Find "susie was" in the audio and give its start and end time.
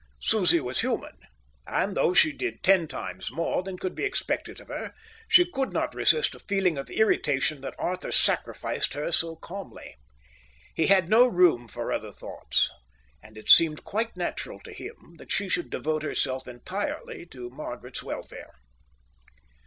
0.19-0.79